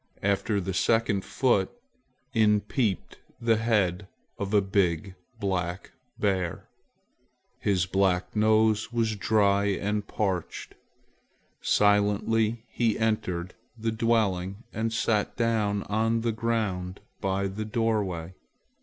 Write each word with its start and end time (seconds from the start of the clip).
After 0.23 0.59
the 0.59 0.73
second 0.73 1.23
foot, 1.23 1.69
in 2.33 2.61
peeped 2.61 3.19
the 3.39 3.57
head 3.57 4.07
of 4.39 4.51
a 4.51 4.59
big 4.59 5.13
black 5.39 5.91
bear! 6.17 6.67
His 7.59 7.85
black 7.85 8.35
nose 8.35 8.91
was 8.91 9.15
dry 9.15 9.65
and 9.65 10.07
parched. 10.07 10.73
Silently 11.61 12.63
he 12.71 12.97
entered 12.97 13.53
the 13.77 13.91
dwelling 13.91 14.63
and 14.73 14.91
sat 14.91 15.37
down 15.37 15.83
on 15.83 16.21
the 16.21 16.31
ground 16.31 16.99
by 17.19 17.45
the 17.45 17.63
doorway. 17.65 18.33